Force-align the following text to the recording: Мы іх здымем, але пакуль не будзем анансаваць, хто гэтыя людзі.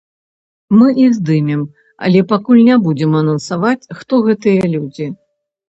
Мы 0.77 0.87
іх 1.05 1.11
здымем, 1.17 1.61
але 2.09 2.19
пакуль 2.33 2.63
не 2.71 2.79
будзем 2.87 3.11
анансаваць, 3.21 3.89
хто 4.01 4.13
гэтыя 4.27 4.75
людзі. 4.77 5.13